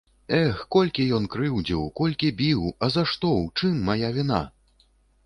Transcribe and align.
Эх, 0.35 0.61
колькі 0.75 1.03
ён 1.17 1.27
крыўдзіў, 1.35 1.83
колькі 2.01 2.29
біў, 2.39 2.63
а 2.87 2.89
за 2.97 3.05
што, 3.13 3.35
у 3.43 3.53
чым 3.61 3.77
мая 3.91 4.09
віна? 4.17 4.41